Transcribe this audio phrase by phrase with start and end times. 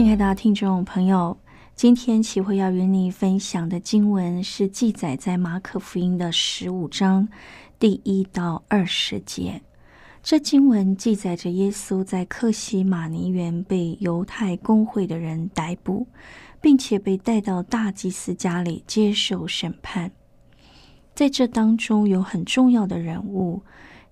[0.00, 1.36] 亲爱的听众朋友。
[1.74, 7.28] 今天启慧要与你分享的经文是记载在马可福音的十五章
[7.78, 9.60] 第一到二十节。
[10.22, 16.06] 这经文记载着耶稣在克西马尼园被犹太公会的人逮捕，
[16.62, 20.10] 并且被带到大祭司家里接受审判。
[21.14, 23.62] 在这当中有很重要的人物：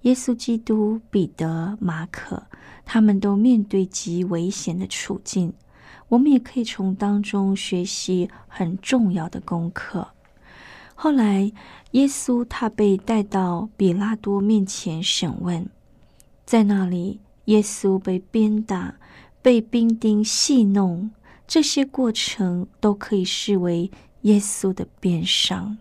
[0.03, 2.43] 耶稣基督、彼得、马可，
[2.85, 5.55] 他们都面对极危险的处境。
[6.09, 10.09] 我们也可以从当中学习很重要的功课。
[10.95, 11.53] 后来，
[11.93, 15.69] 耶稣他被带到比拉多面前审问，
[16.45, 18.97] 在那里，耶稣被鞭打、
[19.41, 21.11] 被兵丁戏弄，
[21.47, 23.91] 这些过程都可以视为
[24.23, 25.79] 耶稣的鞭伤。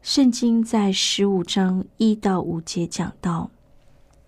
[0.00, 3.50] 圣经在十五章一到五节讲到。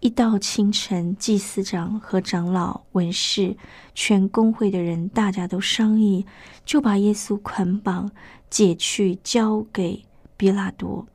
[0.05, 3.57] 一到清晨，祭司长和长老、文士、
[3.95, 6.27] 全公会的人，大家都商议，
[6.63, 8.11] 就把耶稣捆绑，
[8.51, 10.05] 解去，交给
[10.37, 11.07] 比拉多。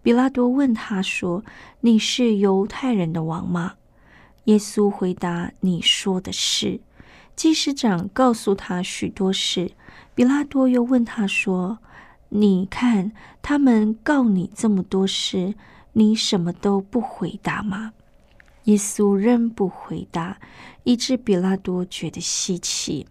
[0.00, 1.44] 比拉多问他说
[1.82, 3.74] ：“你是犹太人的王吗？”
[4.46, 6.80] 耶稣回答：“你说的是。”
[7.34, 9.72] 祭司长告诉他许多事。
[10.14, 11.80] 比拉多又问他说
[12.30, 13.10] ：“你看
[13.42, 15.54] 他们告你这么多事，
[15.94, 17.94] 你什么都不回答吗？”
[18.64, 20.38] 耶稣仍不回答，
[20.84, 23.06] 以致比拉多觉得稀奇。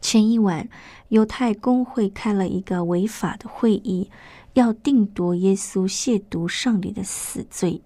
[0.00, 0.68] 前一晚，
[1.08, 4.10] 犹太公会开了一个违法的会议，
[4.54, 7.82] 要定夺耶稣亵渎上帝的死罪。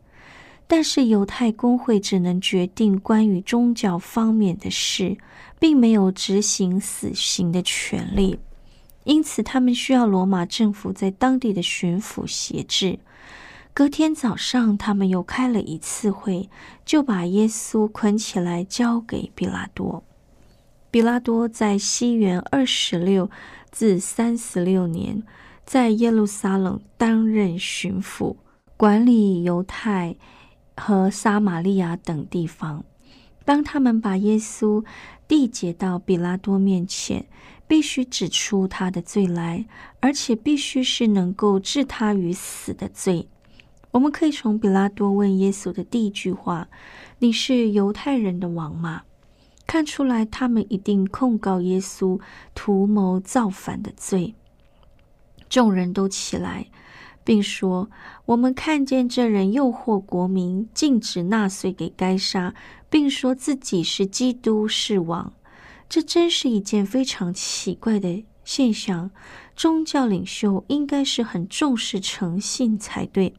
[0.67, 5.17] 但是，犹太公会只能决定关于宗教方面的事，
[5.61, 8.39] 并没有执行死刑的权利。
[9.05, 12.99] 因此，他们需要罗马政府在当地的巡抚协制。
[13.77, 16.49] 隔天早上，他们又开了一次会，
[16.87, 20.03] 就把耶稣捆起来交给比拉多。
[20.91, 23.31] 比拉多在西元二十六
[23.71, 25.23] 至三十六年，
[25.67, 28.37] 在耶路撒冷担任巡抚，
[28.79, 30.17] 管理犹太
[30.75, 32.83] 和撒玛利亚等地方。
[33.45, 34.83] 当他们把耶稣
[35.29, 37.27] 递解到比拉多面前，
[37.69, 39.67] 必须指出他的罪来，
[40.01, 43.29] 而且必须是能够置他于死的罪。
[43.97, 46.69] 我们可以从比拉多问耶稣的第一句话
[47.21, 49.05] ：“你是犹太人的王吗？”
[49.67, 52.21] 看出来，他们一定控告耶稣
[52.55, 54.35] 图谋造反的罪。
[55.49, 56.67] 众人都起来，
[57.25, 57.89] 并说
[58.27, 62.55] ：“我们看见这人诱惑国民，禁止纳税给该杀，
[62.91, 65.33] 并说自己是基督，是王。
[65.89, 69.11] 这真是一件非常奇怪的现象。
[69.57, 73.33] 宗教领袖应该是很重视诚信才对。”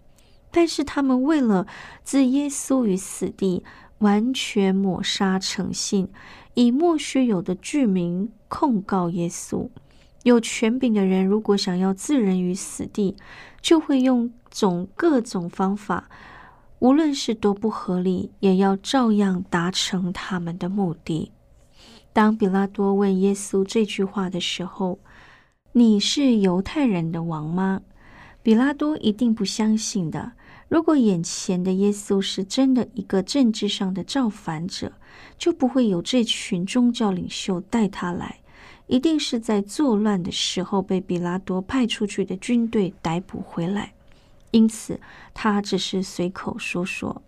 [0.57, 1.67] 但是他们为了
[2.03, 3.63] 置耶稣于死地，
[3.99, 6.09] 完全抹杀诚信，
[6.55, 9.69] 以莫须有的剧名控告耶稣。
[10.23, 13.15] 有权柄的人如果想要置人于死地，
[13.61, 16.09] 就会用种各种方法，
[16.79, 21.31] 无论是多不合理，也要照样达成他们的目的。
[22.11, 24.97] 当比拉多问耶稣这句话的时候
[25.73, 27.81] ：“你是犹太人的王吗？”
[28.47, 30.31] 比拉多一定不相信的。
[30.69, 34.93] 如果眼前的耶稣是真的一个政治上的造反者，
[35.37, 38.39] 就不会有这群宗教领袖带他来，
[38.85, 43.91] 一定是在作乱的时候被比拉多派出去的军队逮捕回来。
[44.51, 44.97] 因此，
[45.33, 47.21] 他只是随口说说。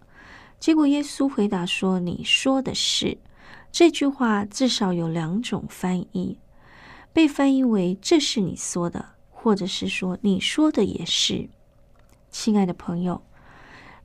[0.57, 3.17] 结果，耶稣回答说：“你说的是。”
[3.73, 6.37] 这句话至少有两种翻译，
[7.11, 9.03] 被翻译为“这是你说的”。
[9.41, 11.47] 或者是说你说的也是。
[12.29, 13.21] 亲爱的朋友，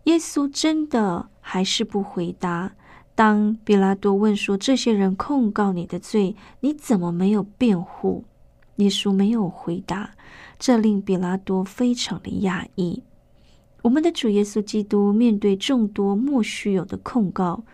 [0.04, 2.72] 耶稣真的还是不回答。
[3.16, 8.24] 当比拉多问说：“这些人控告你的罪，你怎么没有辩护？”
[8.76, 10.14] 耶稣没有回答，
[10.58, 13.02] 这令比拉多非常的讶异。
[13.82, 17.64] 我们的主耶稣基督面对众多莫须有的控告，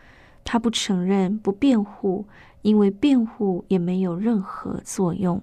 [0.44, 2.26] 他不承认、不辩护，
[2.62, 5.42] 因为辩护也没有任何作用。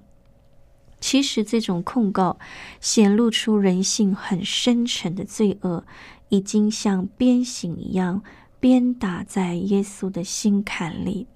[1.10, 2.38] 其实，这种控告
[2.82, 5.86] 显露出人性很深沉的罪恶，
[6.28, 8.22] 已经像鞭刑一样。
[8.60, 11.28] 鞭打在耶稣的心坎里。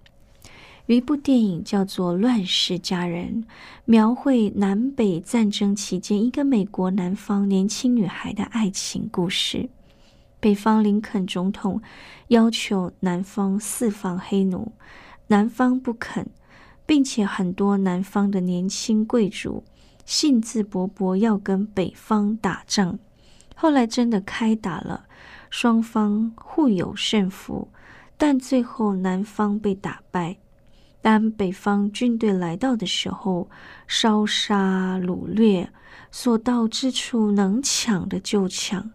[0.88, 3.44] 有一部电影叫做《乱世佳人》，
[3.86, 9.70] 描绘南北战争期间一个美国南方年轻女孩的爱情故事。
[10.42, 11.82] 北方林肯总统
[12.28, 14.74] 要求南方释放黑奴，
[15.28, 16.28] 南方不肯，
[16.92, 19.64] 并且很多南方的年轻贵族
[20.04, 23.00] 兴致勃勃要跟北方打仗。
[23.56, 25.06] 后来真的开打了。
[25.50, 27.70] 双方互有胜负，
[28.18, 30.36] 但最后南方被打败。
[31.02, 33.50] 当北方军队来到的时候，
[33.88, 35.72] 烧杀掳掠，
[36.12, 38.92] 所到之处能抢的就抢。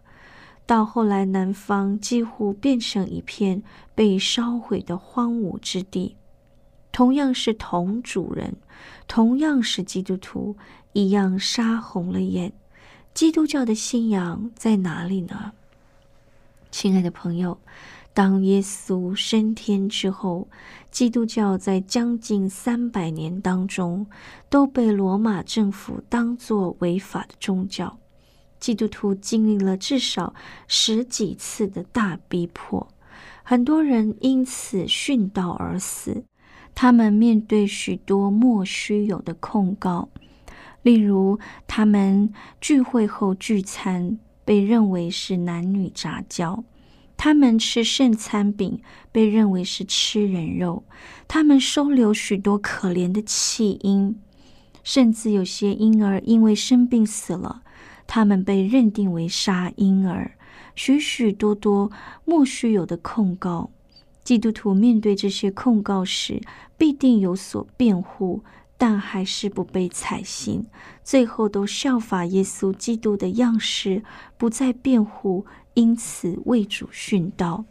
[0.67, 3.63] 到后来，南方几乎变成一片
[3.95, 6.15] 被烧毁的荒芜之地。
[6.97, 8.55] 同样是同主人，
[9.07, 10.57] 同样是基督徒，
[10.93, 12.51] 一样杀红了眼。
[13.13, 15.51] 基督教的信仰在哪里呢？
[16.71, 17.59] 亲爱的朋友，
[18.15, 20.47] 当耶稣升天之后，
[20.89, 24.07] 基督教在将近三百年当中
[24.49, 27.99] 都被罗马政府当作违法的宗教。
[28.59, 30.33] 基督徒经历了至少
[30.67, 32.87] 十几次的大逼迫，
[33.43, 36.23] 很多人因此殉道而死。
[36.79, 40.09] 他们面对许多莫须有的控告，
[40.83, 42.31] 例如他们
[42.61, 44.19] 聚会后聚餐。
[44.45, 46.63] 被认为是男女杂交，
[47.17, 48.79] 他们吃剩餐饼，
[49.11, 50.85] 被认为是吃人肉。
[51.27, 54.17] 他们收留许多可怜的弃婴，
[54.85, 57.61] 甚至有些婴儿因为生病死了，
[58.07, 60.31] 他们被认定为杀婴儿。
[60.75, 61.91] 许许多多
[62.23, 63.69] 莫须有的控告，
[64.27, 66.41] 基督徒面对这些控告时，
[66.77, 68.43] 必定有所辩护。
[68.77, 70.65] 但还是不被采信，
[71.01, 74.03] 最后都效法耶稣基督的样式，
[74.37, 75.45] 不再辩护，
[75.75, 77.63] 因此为主殉道。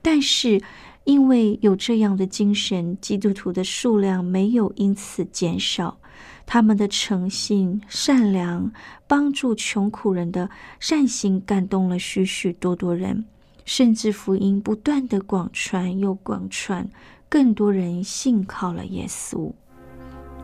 [0.00, 0.62] 但是，
[1.04, 5.98] 因为有这样的精神，基督徒的数量没有因此减少。
[6.46, 8.72] 他们的诚信、善良、
[9.06, 10.48] 帮助穷苦人的
[10.80, 13.26] 善行，感动了许许多多人，
[13.68, 16.88] 甚至福音不断的广传又广传，
[17.28, 19.52] 更多人信靠了耶稣。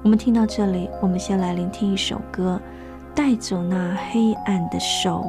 [0.02, 2.60] 我们听到这里，我们先来聆听一首歌，
[3.16, 5.22] 《带走那黑暗的手》。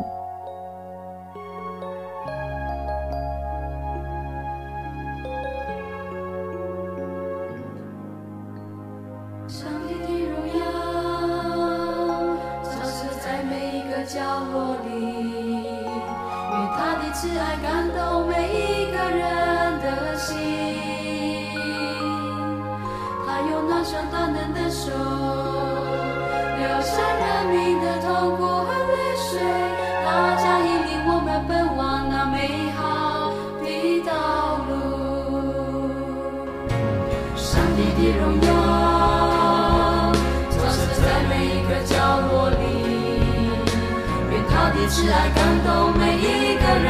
[45.06, 46.90] 是爱感动每一个人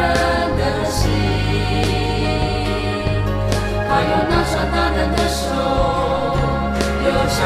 [0.55, 1.12] 的心，
[3.89, 5.43] 他用那双大胆的手，
[7.03, 7.38] 留下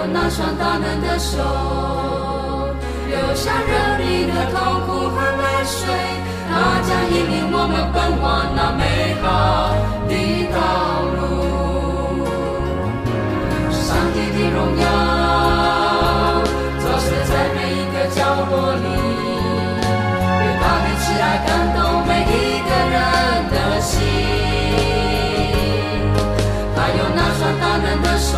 [0.00, 1.36] 有那双大能的手，
[3.06, 5.92] 留下热力的痛苦和泪水，
[6.48, 8.82] 它将引领我们奔往那美
[9.20, 9.76] 好
[10.08, 10.12] 的
[10.56, 10.56] 道
[11.20, 11.20] 路。
[13.70, 14.82] 上帝的荣耀，
[16.80, 18.88] 照射在每一个角落里，
[20.40, 21.78] 愿他的慈爱感动
[22.08, 22.96] 每一个人
[23.52, 23.92] 的心。
[26.74, 28.32] 他有那双大能的手，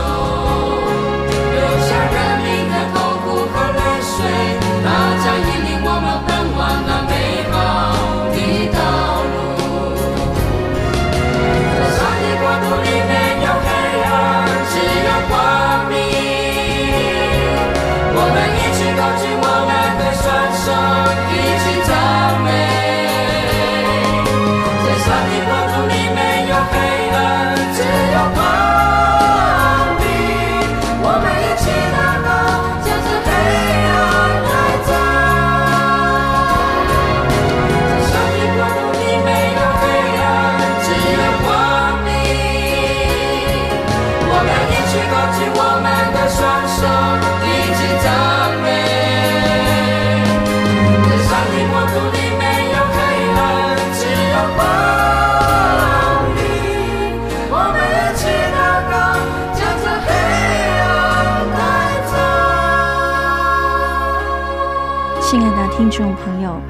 [66.03, 66.61] 众朋友，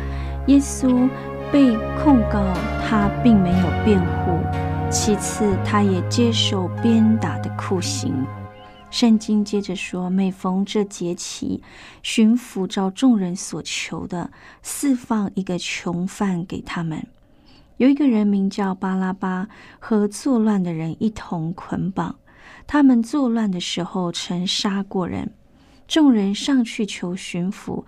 [0.48, 1.08] 耶稣
[1.50, 1.74] 被
[2.04, 2.44] 控告，
[2.86, 4.38] 他并没有辩护；
[4.90, 8.26] 其次，他也接受鞭打的酷刑。
[8.90, 11.62] 圣经接着说，每逢这节期，
[12.02, 14.30] 巡抚照众人所求的，
[14.62, 17.06] 释放一个囚犯给他们。
[17.78, 19.48] 有一个人名叫巴拉巴，
[19.78, 22.16] 和作乱的人一同捆绑。
[22.66, 25.32] 他们作乱的时候，曾杀过人。
[25.88, 27.84] 众人上去求巡抚，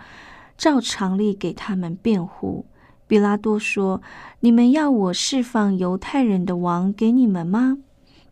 [0.56, 2.66] 照常例给他们辩护。
[3.06, 4.00] 比拉多说
[4.40, 7.78] ：“你们要我释放犹太人的王给你们吗？”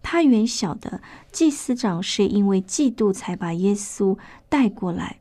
[0.02, 1.00] 他原晓得
[1.30, 5.18] 祭司长是因为嫉妒才把耶稣带过来，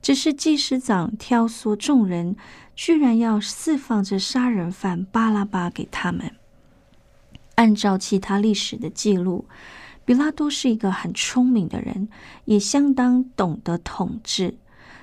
[0.00, 2.36] 只是祭司长挑唆众人，
[2.76, 6.30] 居然要释放这杀人犯巴拉巴给他们。
[7.56, 9.46] 按照其他历史的记录，
[10.04, 12.08] 比拉多是一个很聪明的人，
[12.44, 14.54] 也相当懂得统治。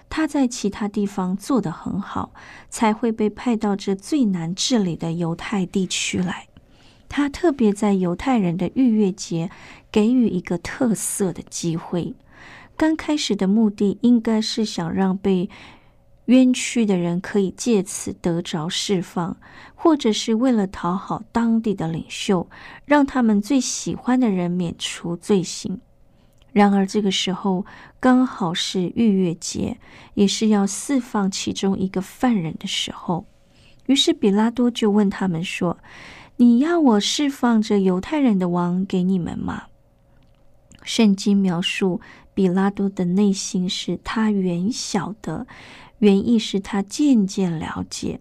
[0.10, 2.34] 他在其他地方做得很好，
[2.70, 6.48] 才会被派到这最难治理的犹太地区来。
[7.10, 9.50] 他特别在犹太人的逾越节
[9.92, 12.16] 给予一个特色的机会。
[12.76, 15.50] 刚开始的目的应该是想让被
[16.26, 19.38] 冤屈的人可以借此得着释放，
[19.74, 22.50] 或者是为了讨好当地的领袖，
[22.86, 25.80] 让他们最喜欢的人免除罪行。
[26.58, 27.68] 然而这个时候
[28.00, 29.78] 刚好是逾越节，
[30.16, 33.28] 也是要释放其中一个犯人的时候。
[33.86, 35.78] 于是比拉多就问他们说
[36.38, 39.66] ：“你要我释放这犹太人的王给你们吗？”
[40.82, 42.02] 圣经描述
[42.34, 45.46] 比拉多的内心是他原晓得，
[46.00, 48.20] 原意是他渐渐了解，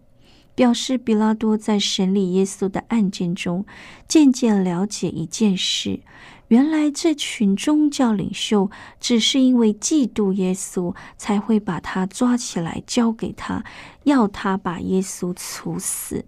[0.56, 3.64] 表示比拉多在审理耶稣的案件中
[4.08, 6.00] 渐渐了解一件事。
[6.48, 13.64] 原来这群宗教领袖只是因为嫉妒耶稣，才会把他抓起来交给他，
[14.04, 16.24] 要他把耶稣处死。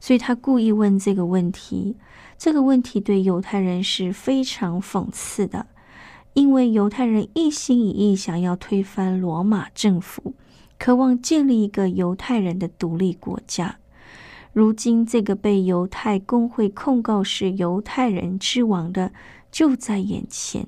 [0.00, 1.96] 所以他故意问这个问题。
[2.38, 5.66] 这个问题对犹太人是非常讽刺的，
[6.32, 10.32] 因为犹太人一心一意想要推翻罗马政府，
[10.80, 13.76] 渴望建立一个犹太人的独立国家。
[14.54, 19.12] 如今，这个被犹太公会控告是犹太人之王的。
[19.52, 20.66] 就在眼前，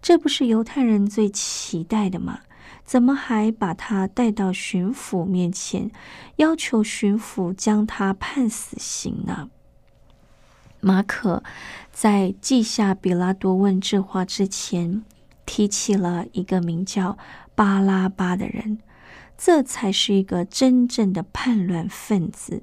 [0.00, 2.40] 这不是犹太人最期待的吗？
[2.84, 5.90] 怎么还把他带到巡抚面前，
[6.36, 9.48] 要求巡抚将他判死刑呢？
[10.80, 11.44] 马可
[11.92, 15.04] 在记下比拉多问这话之前，
[15.46, 17.16] 提起了一个名叫
[17.54, 18.78] 巴拉巴的人，
[19.36, 22.62] 这才是一个真正的叛乱分子。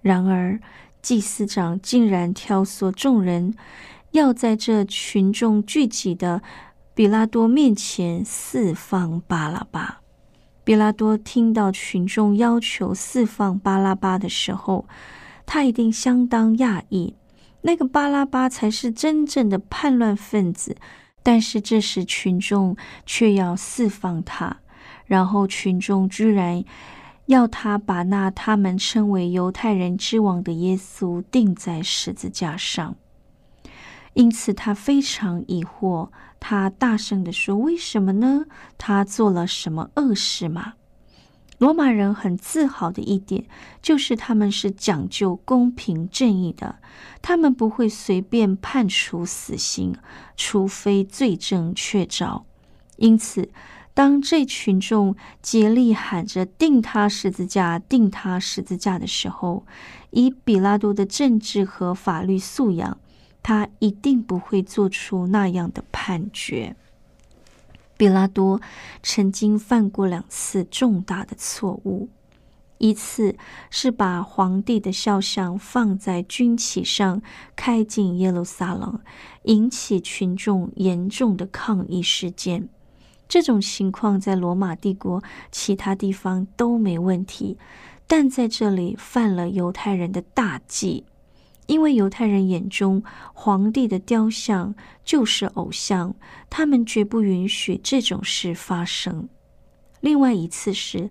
[0.00, 0.60] 然而，
[1.00, 3.54] 祭司长竟然挑唆众人。
[4.10, 6.40] 要在这群众聚集的
[6.94, 10.02] 比拉多面前释放巴拉巴。
[10.62, 14.86] 比拉多听到群众要求释放巴拉巴的时候，
[15.44, 17.16] 他一定相当讶异。
[17.62, 20.76] 那个巴拉巴才是真正的叛乱分子，
[21.24, 24.58] 但是这时群众却要释放他，
[25.06, 26.64] 然后群众居然
[27.26, 32.96] 要他把那他们称为犹太人之王的耶稣钉在十字架上。
[34.14, 36.10] 因此，他非常疑惑。
[36.38, 38.44] 他大声地说：“为什么呢？
[38.76, 40.74] 他做了什么恶事吗？”
[41.58, 43.46] 罗马人很自豪的一点，
[43.80, 46.76] 就是他们是讲究公平正义的，
[47.22, 49.96] 他们不会随便判处死刑，
[50.36, 52.42] 除非罪证确凿。
[52.96, 53.50] 因此，
[53.94, 59.64] 当这群众竭力喊着“定他十字架，定他十字架”的时候，
[60.10, 62.98] 以比拉多的政治和法律素养，
[63.40, 66.74] 他一定不会做出那样的判决。
[67.96, 68.60] 比拉多
[69.04, 72.08] 曾经犯过两次重大的错误，
[72.78, 73.36] 一次
[73.70, 77.22] 是把皇帝的肖像放在军旗上
[77.54, 78.98] 开进耶路撒冷，
[79.44, 82.68] 引起群众严重的抗议事件。
[83.28, 87.58] 这种情况在罗马帝国其他地方都没问题，
[88.06, 91.04] 但在这里犯了犹太人的大忌。
[91.66, 93.02] 因为犹太人眼中
[93.32, 96.14] 皇帝的雕像就是偶像，
[96.50, 99.30] 他们绝不允许这种事发生。
[100.00, 101.08] 另外一次是，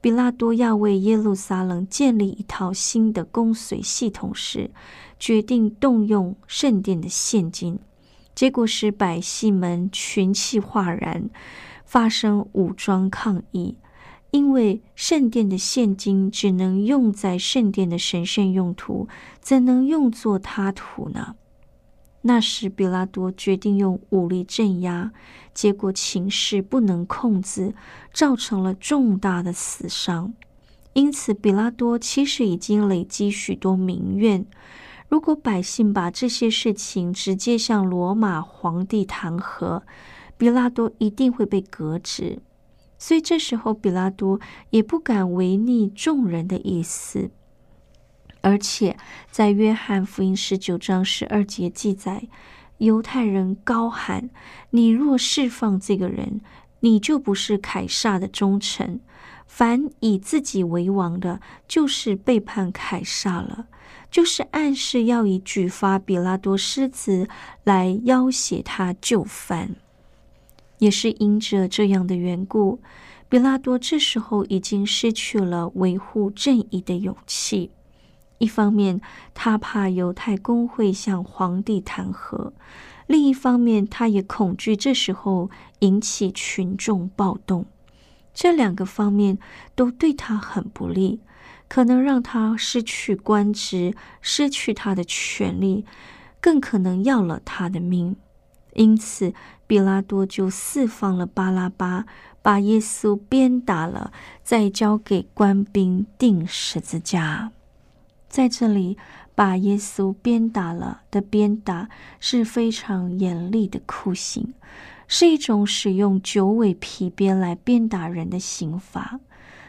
[0.00, 4.70] 比拉多要为耶路撒冷建立一套新的供随系统时，
[5.18, 7.76] 决定动用圣殿的现金，
[8.36, 11.30] 结果使百姓们群起哗然，
[11.86, 13.78] 发生武装抗议。
[14.30, 19.08] 因为圣殿的现金只能用在圣殿的神圣用途，
[19.40, 21.36] 怎能用作他途呢？
[22.20, 25.12] 那时，比拉多决定用武力镇压，
[25.54, 27.74] 结果情势不能控制，
[28.12, 30.34] 造成了重大的死伤。
[30.92, 34.44] 因此，比拉多其实已经累积许多民怨。
[35.08, 39.82] 如果百姓把这些事情直接向罗马皇帝弹劾，
[40.36, 42.40] 比拉多一定会被革职。
[42.98, 47.30] 所以这时候，比拉多也不敢违逆众人的意思，
[48.40, 48.96] 而且
[49.30, 52.26] 在约翰福音十九章十二节记载，
[52.78, 54.30] 犹太人高喊
[54.70, 56.40] ：“你若释放这个人，
[56.80, 58.98] 你就不是凯撒的忠臣；
[59.46, 63.66] 凡以自己为王的，就是背叛凯撒了。”
[64.10, 67.28] 就是暗示要以举发比拉多失职
[67.64, 69.76] 来要挟他就范。
[70.78, 72.80] 也是因着这样的缘故，
[73.28, 77.70] 比拉多这时候已经失去了维护正义的勇气。
[78.38, 79.00] 一方面，
[79.32, 82.52] 他怕犹太公会向皇帝弹劾；
[83.06, 87.64] 另一方面，他也恐惧这时候引起群众暴动。
[88.34, 89.38] 这两个方面
[89.74, 91.20] 都对他很不利，
[91.68, 95.84] 可能让他失去官职，失去他的权利，
[96.40, 98.16] 更可能要了他的命。
[98.74, 99.32] 因此，
[99.66, 102.06] 比拉多就释放了巴拉巴，
[102.42, 104.12] 把耶稣鞭打了，
[104.44, 107.52] 再交给官兵钉十字架。
[108.28, 108.98] 在这里，
[109.34, 111.88] 把耶稣鞭打了的鞭打
[112.20, 114.52] 是非常严厉的酷刑，
[115.08, 119.20] 是一种使用九尾皮鞭来鞭打人的刑罚。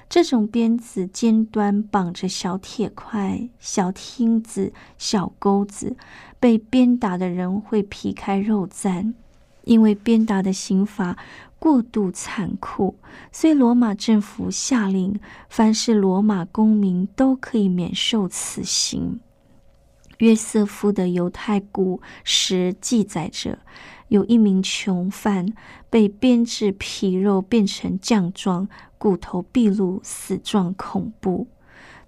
[0.10, 5.96] 这种鞭子尖端绑着小铁块、小钉子、小钩子，
[6.40, 9.14] 被鞭打的人会皮开肉绽。
[9.64, 11.18] 因为鞭打的刑罚
[11.60, 12.96] 过度残酷，
[13.34, 19.20] 所以罗马政府下令，凡是罗马公民都可以免受此刑。
[20.20, 23.60] 约瑟夫的犹太古史记载着，
[24.10, 25.54] 有一名囚犯
[25.90, 28.68] 被编制皮肉变成酱状。
[29.00, 31.46] 骨头毕露，死状恐怖。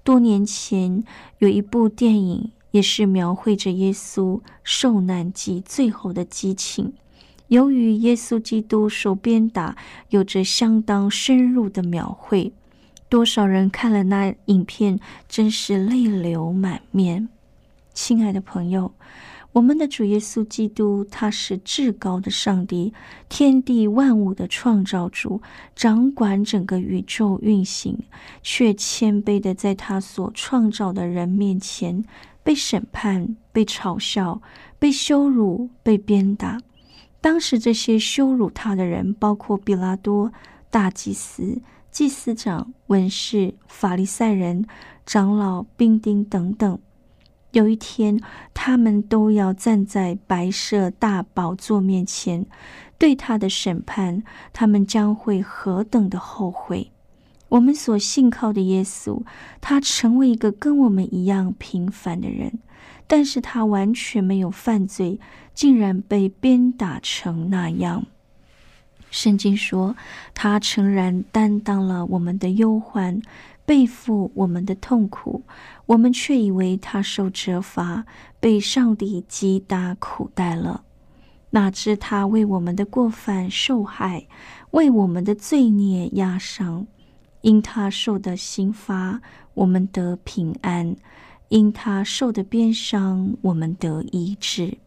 [0.03, 1.03] 多年前
[1.37, 6.93] 有一部电影，也是描绘着耶稣受难及最后的激情。
[7.49, 9.77] 由于耶稣基督受鞭打，
[10.09, 12.51] 有着相当深入的描绘，
[13.07, 17.29] 多少人看了那影片，真是泪流满面。
[17.93, 18.91] 亲爱的朋友。
[19.51, 22.93] 我们的主耶稣基督，他是至高的上帝，
[23.27, 25.41] 天地万物的创造主，
[25.75, 27.97] 掌管整个宇宙运行，
[28.43, 32.05] 却谦卑的在他所创造的人面前
[32.43, 34.39] 被审判、被嘲笑、
[34.77, 36.59] 被羞辱、被鞭打。
[37.19, 40.31] 当时这些羞辱他的人，包括比拉多、
[40.69, 41.59] 大祭司、
[41.91, 44.65] 祭司长、文士、法利赛人、
[45.07, 46.79] 长老、兵丁等等。
[47.51, 48.19] 有一天，
[48.53, 52.45] 他们都要站在白色大宝座面前，
[52.97, 54.21] 对他的审判，
[54.53, 56.91] 他们将会何等的后悔！
[57.49, 59.23] 我们所信靠的耶稣，
[59.59, 62.59] 他成为一个跟我们一样平凡的人，
[63.07, 65.19] 但是他完全没有犯罪，
[65.55, 68.05] 竟然被鞭打成那样。
[69.09, 69.95] 圣经说，
[70.35, 73.19] 他诚然担当了我们的忧患。
[73.69, 75.43] 背负我们的痛苦，
[75.85, 78.03] 我们却以为他受责罚，
[78.39, 80.85] 被上帝击打苦待了。
[81.51, 84.25] 哪知他为我们的过犯受害，
[84.71, 86.87] 为我们的罪孽压伤。
[87.41, 89.21] 因他受的刑罚，
[89.53, 90.95] 我们得平安；
[91.49, 94.79] 因他受的鞭伤，我们得医治。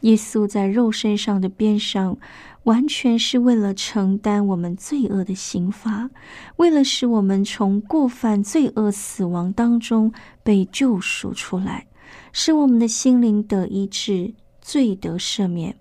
[0.00, 2.16] 耶稣在肉身上的鞭伤，
[2.64, 6.10] 完全是为了承担我们罪恶的刑罚，
[6.56, 11.86] 为了使我们从过犯、罪恶、死亡当中被救赎出来，
[12.32, 15.76] 使我们的心灵得医治，罪得赦免。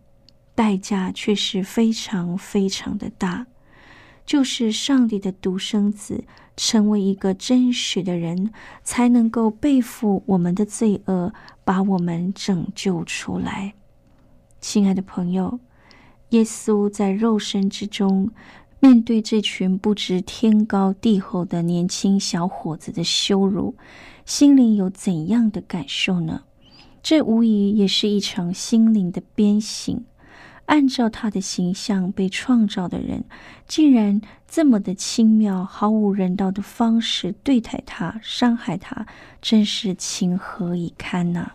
[0.54, 3.48] 代价却是非常非常的大，
[4.26, 6.26] 就是上帝的独生子
[6.58, 8.52] 成为一个真实的人，
[8.84, 13.74] 才能够背负我们的罪恶，把我们拯救出来。
[14.62, 15.60] 亲爱的朋友，
[16.30, 18.30] 耶稣在肉身之中，
[18.80, 23.76] 面对这群不知天高地厚的年轻小伙子的羞辱，
[24.26, 26.44] 心灵有怎样的感受呢？
[27.02, 30.06] 这无疑也是一场心灵的鞭刑。
[30.66, 33.24] 按照他的形象被创造的人，
[33.68, 39.08] 竟然这么的轻妙、毫无人道的方式对待他、伤害他，
[39.42, 41.54] 真是情何以堪呐！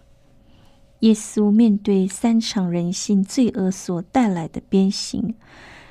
[1.05, 5.35] 耶稣面对三场人性罪恶所带来的鞭刑，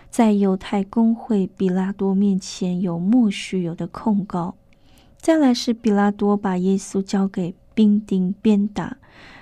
[0.10, 4.56] 在犹太公会比拉多面前有莫须有的控告，
[5.18, 8.98] 再来是比拉多把耶稣交给兵丁鞭打，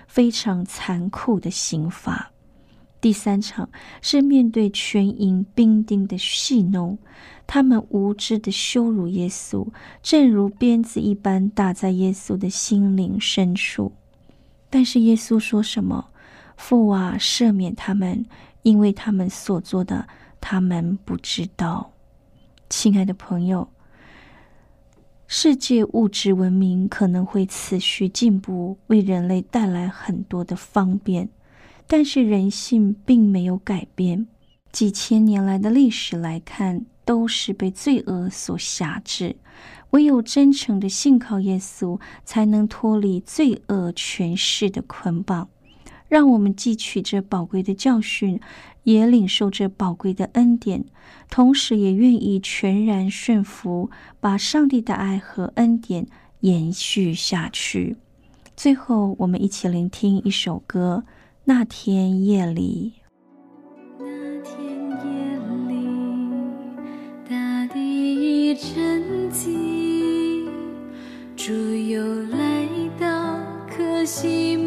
[0.09, 2.33] 非常残酷的刑罚。
[2.99, 3.69] 第三场
[4.01, 6.97] 是面对全营兵丁的戏弄，
[7.47, 9.65] 他们无知的羞辱耶稣，
[10.03, 13.93] 正如鞭子一般打在耶稣的心灵深处。
[14.71, 16.07] 但是耶稣说什么？
[16.57, 18.25] 父啊，赦免他们，
[18.63, 20.07] 因为他们所做的，
[20.39, 21.91] 他们不知道。
[22.69, 23.67] 亲爱的朋友，
[25.27, 31.27] 世界物质文明可能会持续进步，为人类带来很多的方便。
[31.87, 34.25] 但是人性并没有改变，
[34.71, 39.35] 几千年来的历史来看，都是被罪恶所辖制。
[39.91, 45.49] 唯有真诚的信靠耶稣，才能脱离罪恶权势的捆绑。
[46.07, 48.39] 让我们汲取这宝贵的教训，
[48.83, 50.85] 也领受这宝贵的恩典，
[51.29, 56.07] 同时也愿意全然顺服，把上帝的爱和恩典
[56.41, 57.97] 延续下去。
[58.55, 61.03] 最后，我们一起聆听一首歌。
[61.45, 62.93] 那天夜里，
[74.11, 74.57] 可西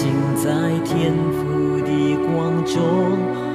[0.00, 0.50] 心在
[0.82, 3.49] 天赋的光中。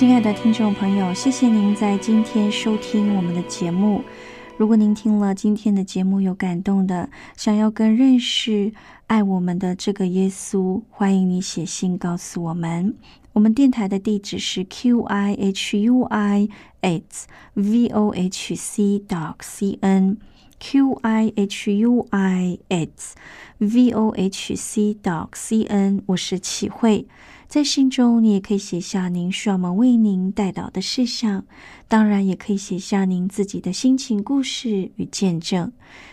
[0.00, 4.02] 亲爱的听众朋友，谢谢您在今天收听我们的节目。
[4.56, 8.72] 如果您听了今天的节目有感动的，想要更认识
[9.08, 12.96] 爱我们的这个耶稣，欢迎你写信告诉我们。
[13.34, 16.48] 我们电台的地址是 q i h u i
[16.80, 20.16] h v o h c dot c n
[20.58, 23.14] q i h u i h
[23.58, 26.02] v o h c dot c n。
[26.06, 27.06] 我是启慧。
[27.50, 31.44] 在信中，你也可以写下您需要我们为您带导的事项，
[31.88, 35.72] 当然也可以写下您自己的心情、故事与见证。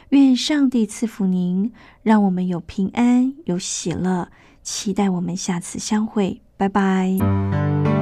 [0.09, 1.71] 愿上帝赐福您，
[2.01, 4.29] 让我们有平安、有喜乐。
[4.63, 7.96] 期待我们下次相会，拜拜。